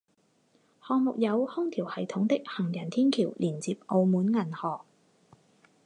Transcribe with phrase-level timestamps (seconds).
[0.87, 4.81] 项目有空调系统的行人天桥连接澳门银河。